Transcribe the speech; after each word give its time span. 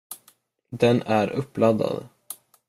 Den 0.71 1.01
är 1.01 1.27
uppladdad. 1.33 2.07